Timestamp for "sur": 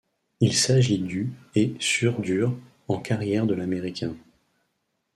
1.79-2.19